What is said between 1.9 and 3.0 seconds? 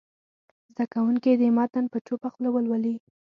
په چوپه خوله ولولي.